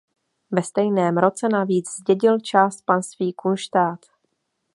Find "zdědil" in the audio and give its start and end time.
1.99-2.39